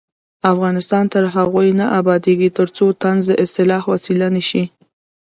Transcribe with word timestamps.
افغانستان 0.53 1.03
تر 1.13 1.23
هغو 1.35 1.61
نه 1.79 1.85
ابادیږي، 1.99 2.49
ترڅو 2.57 2.85
طنز 3.01 3.23
د 3.29 3.31
اصلاح 3.45 3.83
وسیله 3.93 4.27
نشي. 4.35 4.63